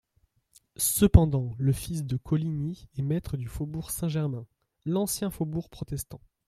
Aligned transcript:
Cependant 0.77 1.51
le 1.59 1.71
fils 1.71 2.03
de 2.05 2.17
Coligny 2.17 2.89
est 2.97 3.03
maître 3.03 3.37
du 3.37 3.47
faubourg 3.47 3.91
Saint-Germain, 3.91 4.47
l'ancien 4.83 5.29
faubourg 5.29 5.69
protestant. 5.69 6.19